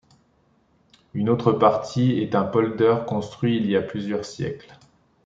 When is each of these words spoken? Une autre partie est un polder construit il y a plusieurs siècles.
Une 1.13 1.29
autre 1.29 1.51
partie 1.51 2.13
est 2.21 2.33
un 2.33 2.41
polder 2.43 3.01
construit 3.07 3.57
il 3.57 3.69
y 3.69 3.75
a 3.75 3.83
plusieurs 3.83 4.25
siècles. 4.25 4.75